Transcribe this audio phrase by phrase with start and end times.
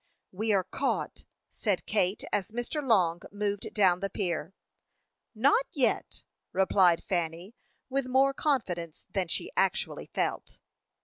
[0.31, 2.83] "We are caught," said Kate, as Mr.
[2.83, 4.55] Long moved down the pier.
[5.35, 7.53] "Not yet," replied Fanny,
[7.87, 10.57] with more confidence than she actually felt.